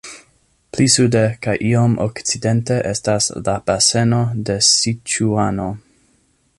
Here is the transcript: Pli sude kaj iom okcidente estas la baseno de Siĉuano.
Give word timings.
Pli 0.75 0.85
sude 0.93 1.21
kaj 1.47 1.53
iom 1.71 1.93
okcidente 2.07 2.79
estas 2.95 3.29
la 3.49 3.57
baseno 3.69 4.23
de 4.49 4.59
Siĉuano. 4.71 5.71